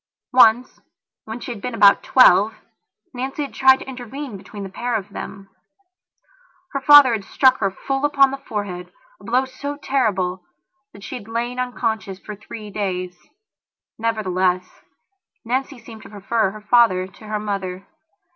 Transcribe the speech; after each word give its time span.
Once, 0.33 0.79
when 1.25 1.39
she 1.39 1.51
had 1.51 1.61
been 1.61 1.75
about 1.75 2.01
twelve, 2.01 2.55
Nancy 3.13 3.43
had 3.43 3.53
tried 3.53 3.75
to 3.77 3.87
intervene 3.87 4.35
between 4.35 4.63
the 4.63 4.69
pair 4.69 4.95
of 4.95 5.09
them. 5.09 5.47
Her 6.71 6.81
father 6.81 7.13
had 7.13 7.23
struck 7.23 7.59
her 7.59 7.69
full 7.69 8.03
upon 8.03 8.31
the 8.31 8.39
forehead 8.39 8.91
a 9.19 9.23
blow 9.23 9.45
so 9.45 9.77
terrible 9.77 10.43
that 10.91 11.03
she 11.03 11.13
had 11.17 11.27
lain 11.27 11.59
unconscious 11.59 12.17
for 12.17 12.35
three 12.35 12.71
days. 12.71 13.15
Nevertheless, 13.99 14.67
Nancy 15.45 15.77
seemed 15.77 16.01
to 16.01 16.09
prefer 16.09 16.49
her 16.49 16.61
father 16.61 17.05
to 17.05 17.25
her 17.27 17.39
mother. 17.39 17.85